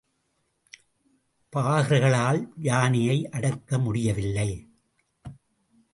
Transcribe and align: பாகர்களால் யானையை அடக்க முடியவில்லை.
பாகர்களால் 1.55 2.51
யானையை 2.55 3.29
அடக்க 3.29 3.79
முடியவில்லை. 3.79 4.73